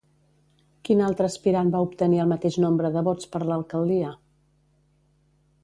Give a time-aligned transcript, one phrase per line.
[0.87, 4.15] Quin altre aspirant va obtenir el mateix nombre de vots per l'alcaldia?